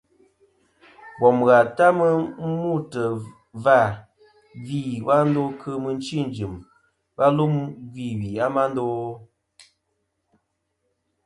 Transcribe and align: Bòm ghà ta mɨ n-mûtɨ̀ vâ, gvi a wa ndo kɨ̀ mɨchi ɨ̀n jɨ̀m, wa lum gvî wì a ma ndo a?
Bòm 1.19 1.37
ghà 1.47 1.59
ta 1.77 1.85
mɨ 1.97 2.07
n-mûtɨ̀ 2.49 3.07
vâ, 3.63 3.79
gvi 4.65 4.81
a 4.95 4.97
wa 5.05 5.17
ndo 5.29 5.41
kɨ̀ 5.59 5.75
mɨchi 5.83 6.15
ɨ̀n 6.21 6.29
jɨ̀m, 6.35 6.53
wa 7.17 7.25
lum 7.37 7.53
gvî 7.93 8.05
wì 8.19 8.29
a 8.43 8.45
ma 8.55 8.63
ndo 8.71 8.83
a? 9.05 9.09